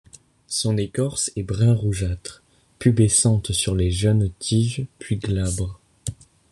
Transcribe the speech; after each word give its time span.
Son 0.47 0.77
écorce 0.77 1.31
est 1.35 1.43
brun-rougeâtre, 1.43 2.41
pubescente 2.79 3.51
sur 3.51 3.75
les 3.75 3.91
jeunes 3.91 4.31
tiges 4.39 4.87
puis 4.97 5.17
glabres. 5.17 5.79